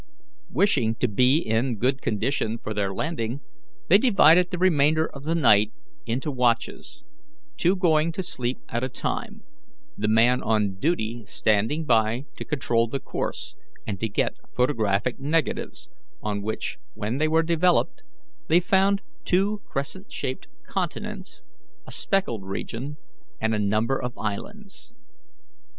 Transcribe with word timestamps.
Wishing 0.49 0.95
to 0.95 1.07
be 1.07 1.37
in 1.37 1.75
good 1.75 2.01
condition 2.01 2.57
for 2.57 2.73
their 2.73 2.91
landing, 2.91 3.39
they 3.87 3.99
divided 3.99 4.49
the 4.49 4.57
remainder 4.57 5.05
of 5.05 5.25
the 5.25 5.35
night 5.35 5.71
into 6.07 6.31
watches, 6.31 7.03
two 7.55 7.75
going 7.75 8.11
to 8.13 8.23
sleep 8.23 8.57
at 8.69 8.83
a 8.83 8.89
time, 8.89 9.43
the 9.95 10.07
man 10.07 10.41
on 10.41 10.77
duty 10.79 11.23
standing 11.27 11.85
by 11.85 12.25
to 12.35 12.43
control 12.43 12.87
the 12.87 12.99
course 12.99 13.53
and 13.85 13.99
to 13.99 14.09
get 14.09 14.39
photographic 14.55 15.19
negatives, 15.19 15.87
on 16.23 16.41
which, 16.41 16.79
when 16.95 17.19
they 17.19 17.27
were 17.27 17.43
developed, 17.43 18.01
they 18.47 18.59
found 18.59 19.03
two 19.23 19.61
crescent 19.67 20.11
shaped 20.11 20.47
continents, 20.65 21.43
a 21.85 21.91
speckled 21.91 22.43
region, 22.43 22.97
and 23.39 23.53
a 23.53 23.59
number 23.59 24.01
of 24.01 24.17
islands. 24.17 24.95